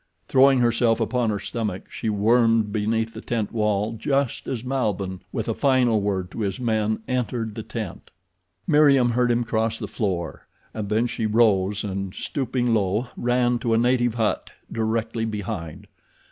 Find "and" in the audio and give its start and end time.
10.73-10.89, 11.83-12.15